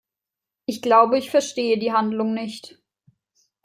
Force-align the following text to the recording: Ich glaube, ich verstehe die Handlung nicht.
Ich 0.65 0.81
glaube, 0.81 1.19
ich 1.19 1.29
verstehe 1.29 1.77
die 1.77 1.93
Handlung 1.93 2.33
nicht. 2.33 2.81